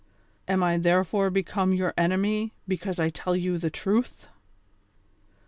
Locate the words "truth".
3.69-4.29